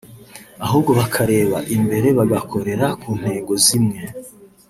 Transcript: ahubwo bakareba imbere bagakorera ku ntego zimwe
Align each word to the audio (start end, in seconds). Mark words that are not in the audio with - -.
ahubwo 0.65 0.91
bakareba 0.99 1.57
imbere 1.75 2.07
bagakorera 2.17 2.87
ku 3.01 3.09
ntego 3.19 3.51
zimwe 3.65 4.01